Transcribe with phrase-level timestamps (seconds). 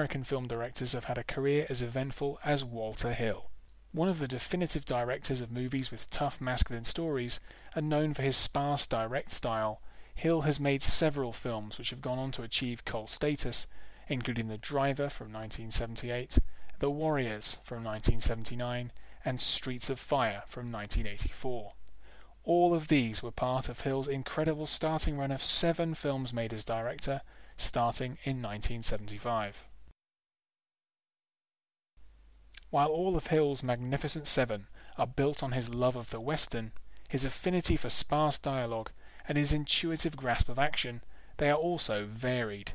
[0.00, 3.50] American film directors have had a career as eventful as Walter Hill.
[3.92, 7.38] One of the definitive directors of movies with tough masculine stories
[7.74, 9.82] and known for his sparse direct style,
[10.14, 13.66] Hill has made several films which have gone on to achieve cult status,
[14.08, 16.38] including The Driver from 1978,
[16.78, 21.74] The Warriors from 1979, and Streets of Fire from 1984.
[22.44, 26.64] All of these were part of Hill's incredible starting run of seven films made as
[26.64, 27.20] director,
[27.58, 29.66] starting in 1975.
[32.70, 36.72] While all of Hill's magnificent seven are built on his love of the Western,
[37.08, 38.92] his affinity for sparse dialogue,
[39.26, 41.02] and his intuitive grasp of action,
[41.38, 42.72] they are also varied.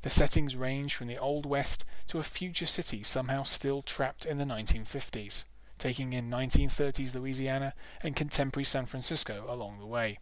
[0.00, 4.38] The settings range from the Old West to a future city somehow still trapped in
[4.38, 5.44] the 1950s,
[5.78, 10.18] taking in 1930s Louisiana and contemporary San Francisco along the way.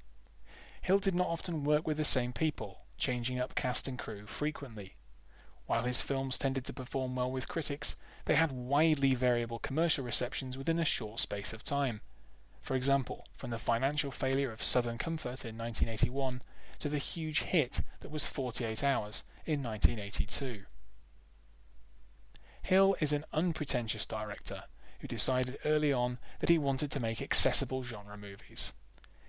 [0.82, 4.96] Hill did not often work with the same people, changing up cast and crew frequently.
[5.72, 10.58] While his films tended to perform well with critics, they had widely variable commercial receptions
[10.58, 12.02] within a short space of time.
[12.60, 16.42] For example, from the financial failure of Southern Comfort in 1981
[16.80, 20.64] to the huge hit that was 48 Hours in 1982.
[22.64, 24.64] Hill is an unpretentious director
[25.00, 28.72] who decided early on that he wanted to make accessible genre movies.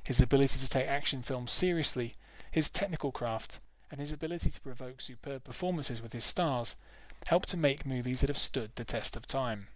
[0.03, 2.17] His ability to take action films seriously,
[2.51, 3.59] his technical craft,
[3.91, 6.75] and his ability to provoke superb performances with his stars
[7.27, 9.67] helped to make movies that have stood the test of time.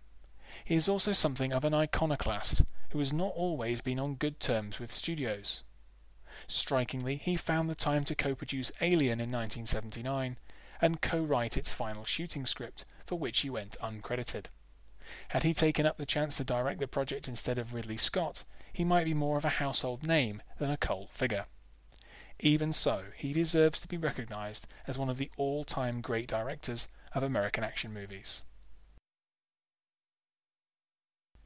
[0.63, 4.79] He is also something of an iconoclast who has not always been on good terms
[4.79, 5.63] with studios.
[6.47, 10.37] Strikingly, he found the time to co-produce Alien in 1979
[10.81, 14.45] and co-write its final shooting script, for which he went uncredited.
[15.29, 18.83] Had he taken up the chance to direct the project instead of Ridley Scott, he
[18.83, 21.45] might be more of a household name than a cult figure.
[22.39, 27.23] Even so, he deserves to be recognized as one of the all-time great directors of
[27.23, 28.43] American action movies.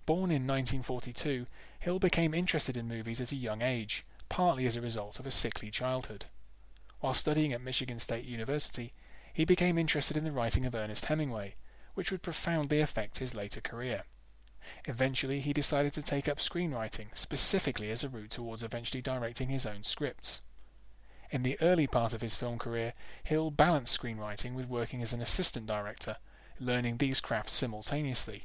[0.06, 1.46] Born in 1942,
[1.79, 5.31] Hill became interested in movies at a young age, partly as a result of a
[5.31, 6.25] sickly childhood.
[7.00, 8.94] While studying at Michigan State University,
[9.34, 11.56] he became interested in the writing of Ernest Hemingway,
[11.94, 14.03] which would profoundly affect his later career.
[14.85, 19.66] Eventually, he decided to take up screenwriting, specifically as a route towards eventually directing his
[19.66, 20.41] own scripts.
[21.31, 22.93] In the early part of his film career,
[23.23, 26.17] Hill balanced screenwriting with working as an assistant director,
[26.59, 28.43] learning these crafts simultaneously.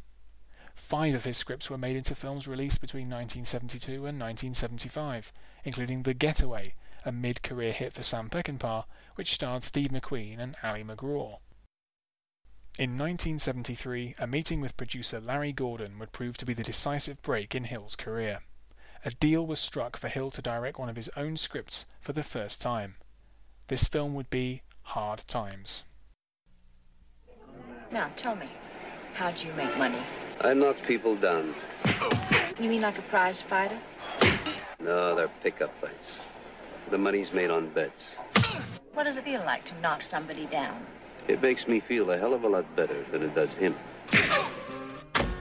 [0.77, 5.33] Five of his scripts were made into films released between 1972 and 1975,
[5.65, 6.75] including The Getaway,
[7.05, 8.85] a mid-career hit for Sam Peckinpah,
[9.17, 11.41] which starred Steve McQueen and Ali MacGraw.
[12.79, 17.53] In 1973, a meeting with producer Larry Gordon would prove to be the decisive break
[17.55, 18.43] in Hill's career
[19.05, 22.23] a deal was struck for Hill to direct one of his own scripts for the
[22.23, 22.97] first time.
[23.69, 25.85] This film would be Hard Times.
[27.93, 28.49] Now, tell me,
[29.15, 30.03] how'd you make money?
[30.41, 31.55] I knock people down.
[32.59, 33.79] You mean like a prize fighter?
[34.81, 36.19] No, they're pickup fights.
[36.91, 38.11] The money's made on bets.
[38.95, 40.87] What does it feel like to knock somebody down?
[41.29, 43.75] It makes me feel a hell of a lot better than it does him.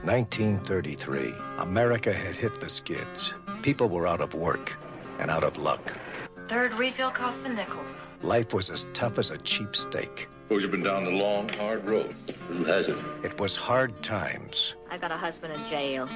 [0.02, 1.34] 1933.
[1.58, 3.34] America had hit the skids.
[3.66, 4.78] People were out of work
[5.18, 5.98] and out of luck.
[6.46, 7.82] Third refill costs a nickel.
[8.22, 10.28] Life was as tough as a cheap steak.
[10.44, 12.14] Suppose you've been down the long, hard road.
[12.46, 12.96] Who hasn't?
[13.24, 14.76] It was hard times.
[14.88, 16.08] I got a husband in jail,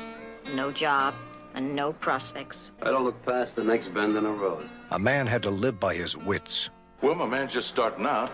[0.55, 1.13] no job,
[1.55, 2.71] and no prospects.
[2.83, 4.71] I don't look past the next bend in the road.
[4.93, 6.71] A man had to live by his wits.
[7.03, 8.31] Well, my man's just starting out.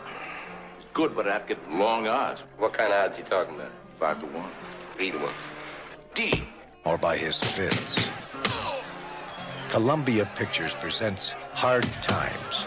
[0.76, 2.44] He's good, but I'd get long odds.
[2.58, 3.72] What kind of odds you talking about?
[3.98, 4.50] Five to one.
[4.98, 5.32] Three to one.
[6.12, 6.46] D.
[6.84, 8.10] Or by his fists.
[9.76, 12.64] Columbia Pictures presents Hard Times.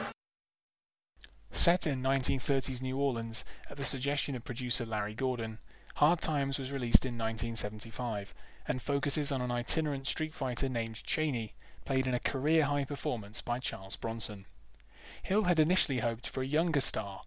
[1.49, 5.57] Set in 1930s New Orleans at the suggestion of producer Larry Gordon,
[5.95, 8.35] Hard Times was released in 1975
[8.67, 13.41] and focuses on an itinerant street fighter named Chaney, played in a career high performance
[13.41, 14.45] by Charles Bronson.
[15.23, 17.23] Hill had initially hoped for a younger star,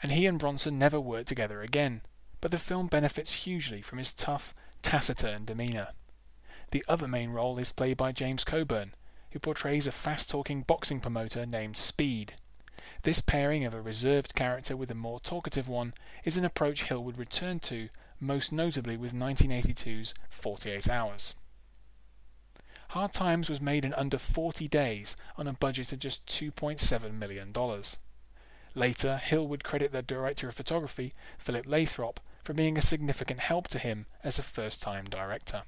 [0.00, 2.02] and he and Bronson never worked together again,
[2.40, 5.88] but the film benefits hugely from his tough, taciturn demeanour.
[6.70, 8.92] The other main role is played by James Coburn,
[9.32, 12.34] who portrays a fast-talking boxing promoter named Speed.
[13.02, 15.94] This pairing of a reserved character with a more talkative one
[16.24, 17.88] is an approach Hill would return to,
[18.20, 21.34] most notably with 1982's 48 Hours.
[22.90, 27.54] Hard Times was made in under 40 days on a budget of just $2.7 million.
[28.74, 33.68] Later, Hill would credit the director of photography, Philip Lathrop, for being a significant help
[33.68, 35.62] to him as a first-time director.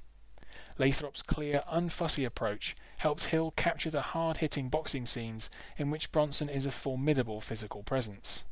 [0.77, 6.65] Lathrop's clear, unfussy approach helped Hill capture the hard-hitting boxing scenes in which Bronson is
[6.65, 8.43] a formidable physical presence.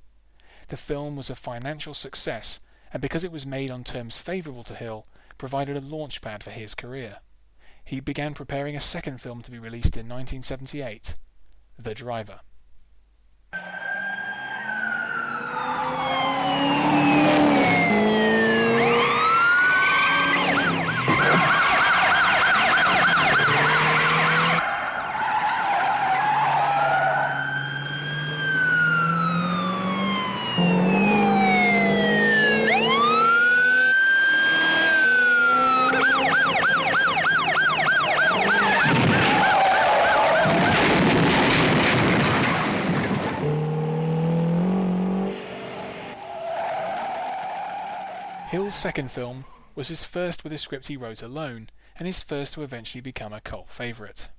[0.68, 2.60] The film was a financial success,
[2.94, 5.06] and because it was made on terms favourable to Hill,
[5.38, 7.18] provided a launchpad for his career.
[7.84, 11.16] He began preparing a second film to be released in 1978,
[11.80, 12.42] The Driver.
[48.72, 49.44] Hill's second film
[49.76, 53.34] was his first with a script he wrote alone, and his first to eventually become
[53.34, 54.30] a cult favourite.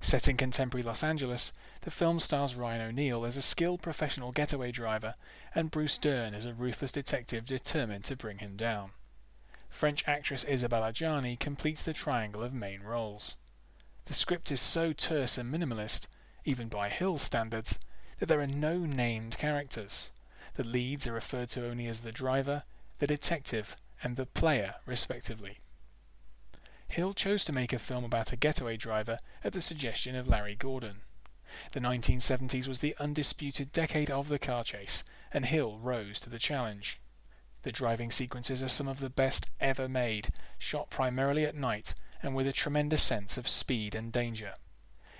[0.00, 1.52] Set in contemporary Los Angeles,
[1.82, 5.14] the film stars Ryan O'Neal as a skilled professional getaway driver
[5.54, 8.90] and Bruce Dern as a ruthless detective determined to bring him down.
[9.70, 13.36] French actress Isabelle Adjani completes the triangle of main roles.
[14.06, 16.08] The script is so terse and minimalist,
[16.44, 17.78] even by Hill's standards,
[18.18, 20.10] that there are no named characters.
[20.56, 22.64] The leads are referred to only as the driver,
[22.98, 25.58] the detective, and the player, respectively.
[26.88, 30.54] Hill chose to make a film about a getaway driver at the suggestion of Larry
[30.54, 31.02] Gordon.
[31.72, 36.38] The 1970s was the undisputed decade of the car chase, and Hill rose to the
[36.38, 37.00] challenge.
[37.62, 42.34] The driving sequences are some of the best ever made, shot primarily at night and
[42.34, 44.54] with a tremendous sense of speed and danger.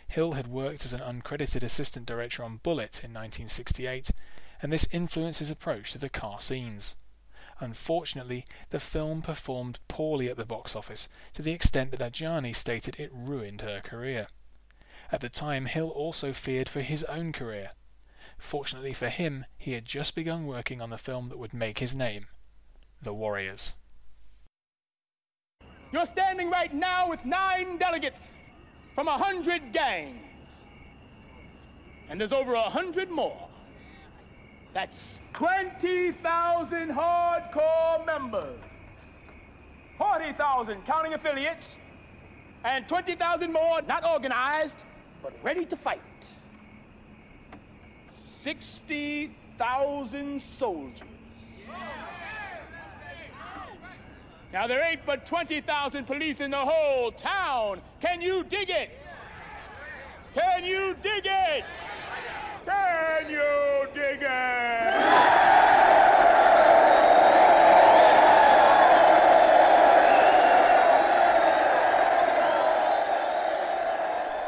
[0.09, 4.11] Hill had worked as an uncredited assistant director on Bullitt in 1968,
[4.63, 6.97] and this influenced his approach to the car scenes.
[7.61, 12.99] Unfortunately, the film performed poorly at the box office, to the extent that Adjani stated
[12.99, 14.29] it ruined her career.
[15.11, 17.71] At the time, Hill also feared for his own career.
[18.39, 21.97] Fortunately for him, he had just begun working on the film that would make his
[21.97, 22.27] name
[23.03, 23.75] The Warriors.
[25.91, 28.37] You're standing right now with nine delegates
[28.95, 30.61] from a hundred gangs.
[32.09, 33.49] And there's over a hundred more
[34.75, 38.59] that's 20,000 hardcore members,
[39.97, 41.77] 40,000 counting affiliates,
[42.65, 44.85] and 20,000 more not organized,
[45.23, 46.01] but ready to fight.
[48.13, 51.03] 60,000 soldiers.
[54.53, 57.83] Now, there ain't but 20,000 police in the whole town.
[58.01, 58.91] Can you dig it?
[60.35, 61.65] Can you dig it?
[62.69, 65.39] Can you dig it?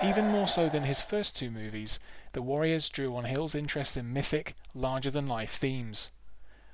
[0.02, 1.98] Even more so than his first two movies,
[2.32, 6.10] The Warriors drew on Hill's interest in mythic, larger than life themes.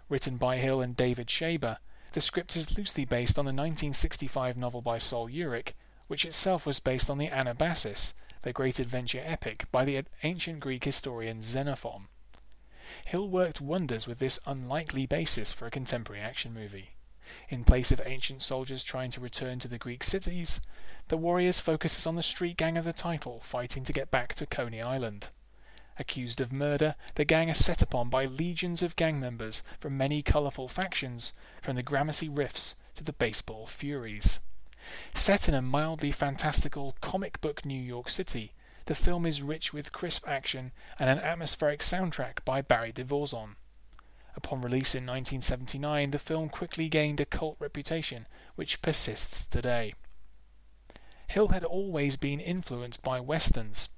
[0.09, 1.79] Written by Hill and David Shaber,
[2.13, 5.75] the script is loosely based on the 1965 novel by Sol Yurick,
[6.07, 8.13] which itself was based on the Anabasis,
[8.43, 12.09] the great adventure epic by the ancient Greek historian Xenophon.
[13.05, 16.91] Hill worked wonders with this unlikely basis for a contemporary action movie.
[17.49, 20.61] In place of ancient soldiers trying to return to the Greek cities,
[21.09, 24.47] the Warriors focuses on the street gang of the title fighting to get back to
[24.47, 25.29] Coney Island.
[25.99, 30.23] Accused of murder, the gang are set upon by legions of gang members from many
[30.23, 34.41] colourful factions, from the Gramercy Riffs to the Baseball Furies.
[35.15, 38.53] Set in a mildly fantastical comic book New York City,
[38.87, 43.57] the film is rich with crisp action and an atmospheric soundtrack by Barry De Vorzon.
[44.37, 49.95] Upon release in 1979, the film quickly gained a cult reputation, which persists today.
[51.29, 53.89] Hill had always been influenced by westerns.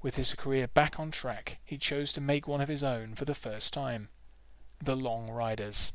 [0.00, 3.24] With his career back on track, he chose to make one of his own for
[3.24, 4.08] the first time
[4.80, 5.92] The Long Riders.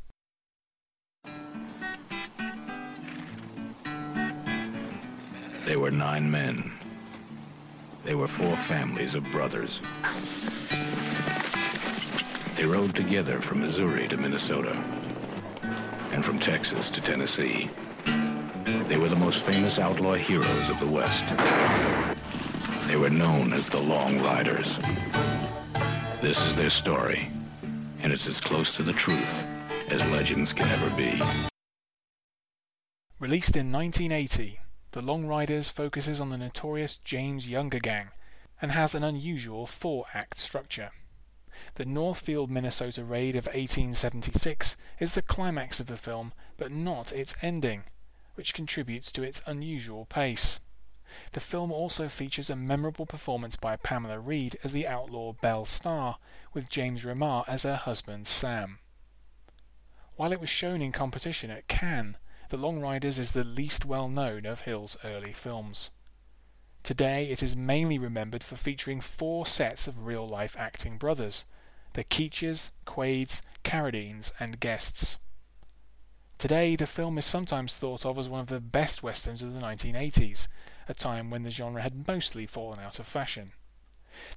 [5.66, 6.74] They were nine men.
[8.04, 9.80] They were four families of brothers.
[12.58, 14.72] They rode together from Missouri to Minnesota
[16.12, 17.70] and from Texas to Tennessee.
[18.06, 21.24] They were the most famous outlaw heroes of the West.
[22.88, 24.78] They were known as the Long Riders.
[26.22, 27.32] This is their story,
[28.02, 29.46] and it's as close to the truth
[29.88, 31.22] as legends can ever be.
[33.18, 34.60] Released in 1980,
[34.94, 38.10] the Long Riders focuses on the notorious James Younger gang
[38.62, 40.92] and has an unusual four act structure.
[41.76, 47.36] The Northfield, Minnesota raid of 1876 is the climax of the film, but not its
[47.42, 47.86] ending,
[48.36, 50.60] which contributes to its unusual pace.
[51.32, 56.18] The film also features a memorable performance by Pamela Reed as the outlaw Belle Starr,
[56.54, 58.78] with James Remar as her husband Sam.
[60.18, 62.18] While it was shown in competition at Cannes,
[62.50, 65.90] The Long Riders is the least well known of Hill's early films.
[66.84, 71.46] Today it is mainly remembered for featuring four sets of real life acting brothers
[71.94, 75.20] the Keaches, Quaids, Carradines, and Guests.
[76.40, 79.62] Today, the film is sometimes thought of as one of the best westerns of the
[79.62, 80.48] 1980s,
[80.90, 83.54] a time when the genre had mostly fallen out of fashion.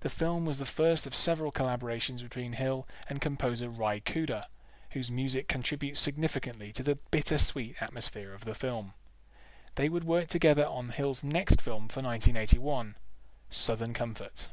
[0.01, 4.45] The film was the first of several collaborations between Hill and composer Ry Cooder,
[4.97, 8.95] whose music contributes significantly to the bittersweet atmosphere of the film.
[9.75, 12.95] They would work together on Hill's next film for 1981,
[13.51, 14.49] Southern Comfort.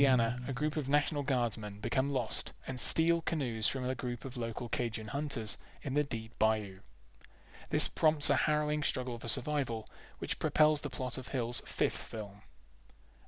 [0.00, 4.38] Louisiana, a group of National Guardsmen become lost and steal canoes from a group of
[4.38, 6.78] local Cajun hunters in the deep bayou.
[7.68, 9.86] This prompts a harrowing struggle for survival,
[10.18, 12.40] which propels the plot of Hill's fifth film.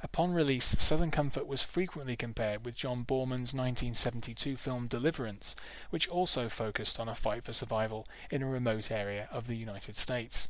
[0.02, 5.54] Upon release, Southern Comfort was frequently compared with John Boorman's 1972 film Deliverance,
[5.90, 9.98] which also focused on a fight for survival in a remote area of the United
[9.98, 10.48] States.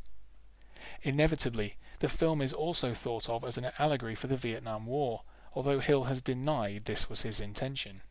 [1.02, 5.22] Inevitably, the film is also thought of as an allegory for the Vietnam War,
[5.54, 8.02] although Hill has denied this was his intention.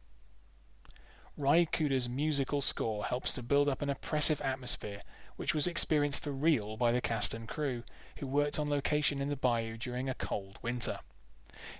[1.38, 5.02] Ry Cooder's musical score helps to build up an oppressive atmosphere
[5.38, 7.84] which was experienced for real by the cast and crew,
[8.18, 11.00] who worked on location in the bayou during a cold winter.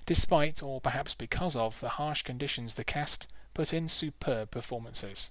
[0.06, 5.30] Despite, or perhaps because of, the harsh conditions the cast put in superb performances.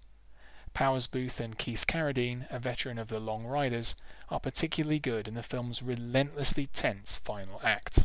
[0.75, 3.97] Powers Boothe and Keith Carradine, a veteran of the Long Riders,
[4.29, 8.05] are particularly good in the film's relentlessly tense final act.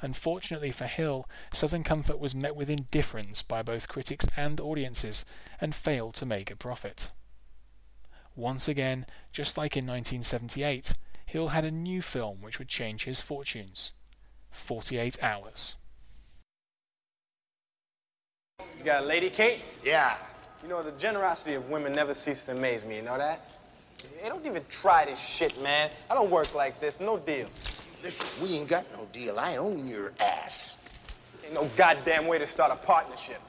[0.00, 5.24] Unfortunately for Hill, Southern Comfort was met with indifference by both critics and audiences
[5.60, 7.10] and failed to make a profit.
[8.36, 10.94] Once again, just like in 1978,
[11.26, 13.92] Hill had a new film which would change his fortunes
[14.50, 15.76] 48 Hours.
[18.78, 19.62] You got lady, Kate?
[19.84, 20.16] Yeah.
[20.62, 23.58] You know, the generosity of women never ceases to amaze me, you know that?
[24.20, 25.90] Hey, don't even try this shit, man.
[26.08, 27.48] I don't work like this, no deal.
[28.02, 29.38] Listen, we ain't got no deal.
[29.38, 30.76] I own your ass.
[31.44, 33.40] Ain't no goddamn way to start a partnership.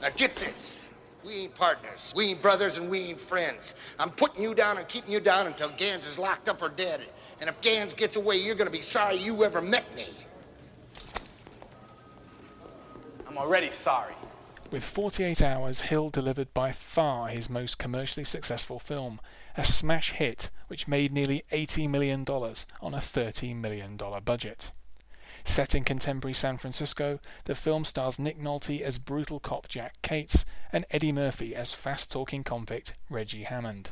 [0.00, 0.80] Now get this.
[1.24, 2.12] We ain't partners.
[2.16, 3.74] We ain't brothers and we ain't friends.
[3.98, 7.00] I'm putting you down and keeping you down until Ganz is locked up or dead.
[7.40, 10.06] And if Ganz gets away, you're gonna be sorry you ever met me.
[13.26, 14.14] I'm already sorry.
[14.70, 19.18] With 48 Hours, Hill delivered by far his most commercially successful film,
[19.58, 24.70] a smash hit which made nearly $80 million on a $13 million budget.
[25.44, 30.44] Set in contemporary San Francisco, the film stars Nick Nolte as brutal cop Jack Cates
[30.72, 33.90] and Eddie Murphy as fast talking convict Reggie Hammond.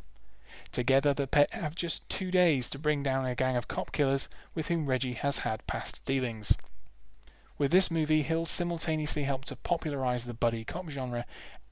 [0.70, 4.28] Together, the pair have just two days to bring down a gang of cop killers
[4.54, 6.56] with whom Reggie has had past dealings.
[7.58, 11.25] With this movie, Hill simultaneously helped to popularize the buddy cop genre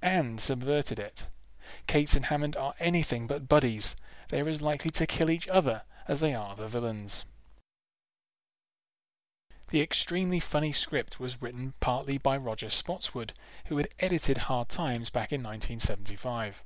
[0.03, 1.27] and subverted it.
[1.87, 3.97] Cates and Hammond are anything but buddies.
[4.29, 7.25] They are as likely to kill each other as they are the villains.
[9.71, 13.33] The extremely funny script was written partly by Roger Spottiswoode,
[13.67, 16.63] who had edited Hard Times back in 1975.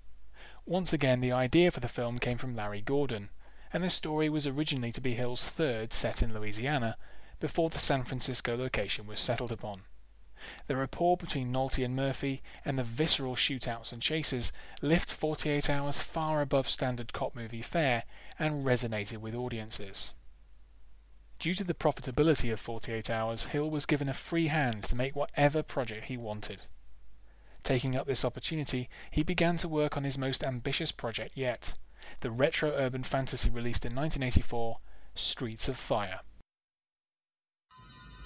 [0.66, 3.30] Once again, the idea for the film came from Larry Gordon,
[3.72, 6.96] and the story was originally to be Hill's third set in Louisiana,
[7.40, 9.82] before the San Francisco location was settled upon.
[10.66, 14.52] The rapport between Nolte and Murphy and the visceral shootouts and chases
[14.82, 18.04] lift 48 Hours far above standard cop movie fare
[18.38, 20.14] and resonated with audiences.
[21.38, 25.14] Due to the profitability of 48 Hours, Hill was given a free hand to make
[25.14, 26.62] whatever project he wanted.
[27.62, 31.74] Taking up this opportunity, he began to work on his most ambitious project yet,
[32.20, 34.78] the retro urban fantasy released in 1984,
[35.14, 36.20] Streets of Fire.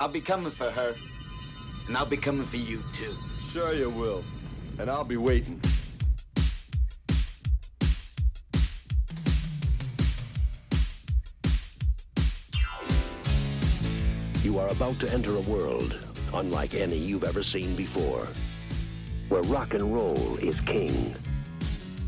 [0.00, 0.94] I'll be coming for her.
[1.86, 3.16] And I'll be coming for you, too.
[3.50, 4.24] Sure you will.
[4.78, 5.60] And I'll be waiting.
[14.42, 15.98] You are about to enter a world
[16.34, 18.26] unlike any you've ever seen before,
[19.28, 21.14] where rock and roll is king.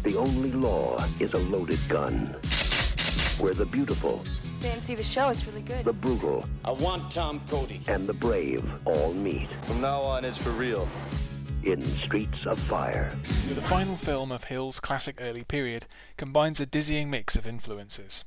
[0.02, 2.36] The only law is a loaded gun,
[3.38, 4.24] where the beautiful
[4.64, 5.28] stay and see the show.
[5.28, 5.84] It's really good.
[5.84, 6.46] The brutal.
[6.64, 7.80] I want Tom Cody.
[7.86, 9.48] And the brave all meet.
[9.48, 10.88] From now on, it's for real.
[11.64, 13.14] In Streets of Fire.
[13.48, 18.24] The final film of Hill's classic early period combines a dizzying mix of influences.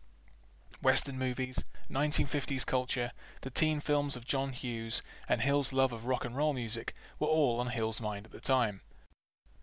[0.81, 6.23] Western movies, 1950s culture, the teen films of John Hughes, and Hill's love of rock
[6.23, 8.81] and roll music were all on Hill's mind at the time.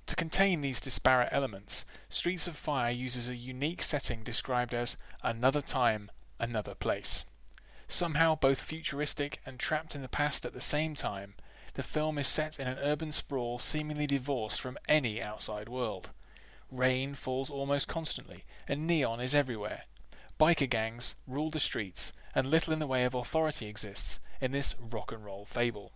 [0.07, 5.61] To contain these disparate elements, Streets of Fire uses a unique setting described as another
[5.61, 7.25] time, another place.
[7.89, 11.35] Somehow both futuristic and trapped in the past at the same time,
[11.75, 16.11] the film is set in an urban sprawl seemingly divorced from any outside world.
[16.71, 19.83] Rain falls almost constantly, and neon is everywhere.
[20.39, 24.75] Biker gangs rule the streets, and little in the way of authority exists in this
[24.79, 25.93] rock and roll fable.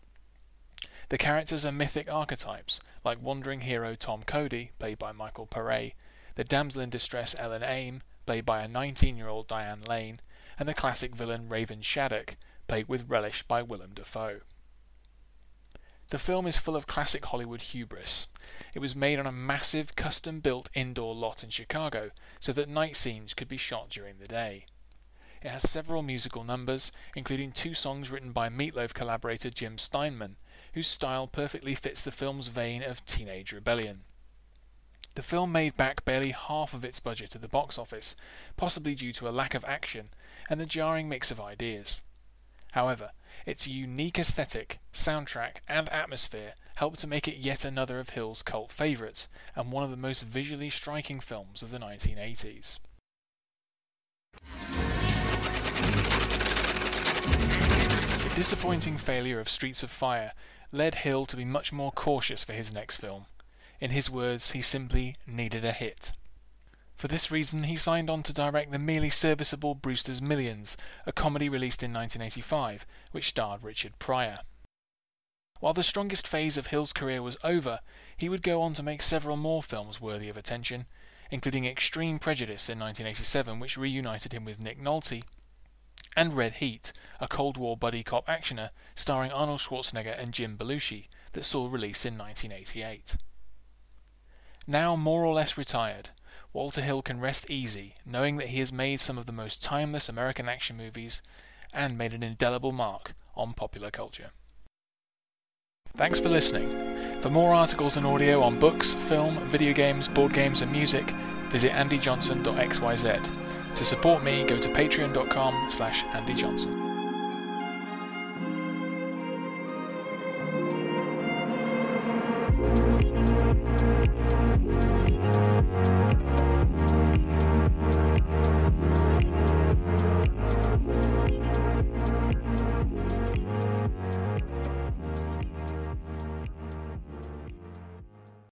[1.09, 5.95] The characters are mythic archetypes, like wandering hero Tom Cody, played by Michael Paré,
[6.35, 10.21] the damsel in distress Ellen Aim, played by a 19-year-old Diane Lane,
[10.59, 12.37] and the classic villain Raven Shaddock,
[12.67, 14.41] played with relish by Willem Dafoe.
[16.11, 18.29] The film is full of classic Hollywood hubris.
[18.75, 22.11] It was made on a massive custom-built indoor lot in Chicago
[22.41, 24.65] so that night scenes could be shot during the day.
[25.43, 30.37] It has several musical numbers, including two songs written by Meatloaf collaborator Jim Steinman,
[30.73, 34.01] whose style perfectly fits the film's vein of teenage rebellion.
[35.15, 38.17] The film made back barely half of its budget at the box office,
[38.57, 40.11] possibly due to a lack of action
[40.49, 42.03] and the jarring mix of ideas.
[42.73, 43.11] However,
[43.47, 48.71] its unique aesthetic, soundtrack, and atmosphere helped to make it yet another of Hill's cult
[48.71, 52.79] favourites and one of the most visually striking films of the 1980s.
[58.23, 60.33] The disappointing failure of Streets of Fire
[60.71, 63.27] led Hill to be much more cautious for his next film.
[63.81, 66.13] In his words, he simply needed a hit.
[66.99, 71.49] For this reason, he signed on to direct the merely serviceable Brewster's Millions, a comedy
[71.49, 74.41] released in 1985, which starred Richard Pryor.
[75.61, 77.79] While the strongest phase of Hill's career was over,
[78.17, 80.87] he would go on to make several more films worthy of attention,
[81.31, 85.23] including Extreme Prejudice in 1987, which reunited him with Nick Nolte,
[86.17, 91.07] and Red Heat, a Cold War buddy cop actioner starring Arnold Schwarzenegger and Jim Belushi
[91.35, 93.17] that saw release in 1988.
[94.67, 96.11] Now more or less retired,
[96.53, 100.09] Walter Hill can rest easy knowing that he has made some of the most timeless
[100.09, 101.23] American action movies
[101.73, 104.31] and made an indelible mark on popular culture.
[105.97, 107.21] Thanks for listening.
[107.21, 111.11] For more articles and audio on books, film, video games, board games, and music,
[111.51, 113.75] visit andyjohnson.xyz.
[113.75, 116.88] To support me, go to patreon.com slash andyjohnson.